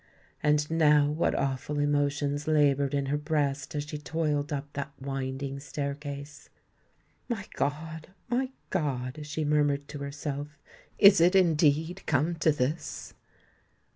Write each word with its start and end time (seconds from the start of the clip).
And 0.41 0.67
now 0.71 1.11
what 1.11 1.35
awful 1.35 1.77
emotions 1.77 2.47
laboured 2.47 2.95
in 2.95 3.05
her 3.05 3.19
breast 3.19 3.75
as 3.75 3.83
she 3.83 3.99
toiled 3.99 4.51
up 4.51 4.73
that 4.73 4.91
winding 4.99 5.59
staircase. 5.59 6.49
"My 7.29 7.45
God! 7.53 8.07
my 8.27 8.49
God!" 8.71 9.19
she 9.27 9.45
murmured 9.45 9.87
to 9.89 9.99
herself; 9.99 10.57
"is 10.97 11.21
it 11.21 11.35
indeed 11.35 12.01
come 12.07 12.33
to 12.37 12.51
this?" 12.51 13.13